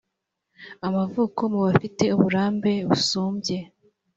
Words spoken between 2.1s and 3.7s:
uburambe busumbye